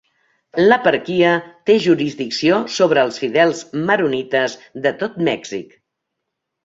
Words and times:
L'eparquia 0.69 1.33
té 1.69 1.75
jurisdicció 1.83 2.57
sobre 2.77 3.03
els 3.09 3.21
fidels 3.25 3.61
maronites 3.91 4.57
de 4.87 4.95
tot 5.03 5.21
Mèxic. 5.29 5.81